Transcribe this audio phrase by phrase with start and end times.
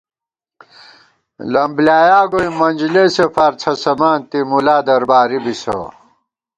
[1.51, 5.77] لم بۡلیایا گوئی منجلېسے فار څھسَمانتی مُلا درباری بِسہ